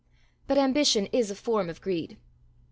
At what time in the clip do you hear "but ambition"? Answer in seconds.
0.47-1.05